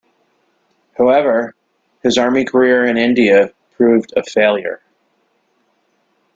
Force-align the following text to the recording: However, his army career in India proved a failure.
However, 0.97 1.53
his 2.01 2.17
army 2.17 2.43
career 2.43 2.85
in 2.87 2.97
India 2.97 3.51
proved 3.77 4.13
a 4.17 4.23
failure. 4.23 4.81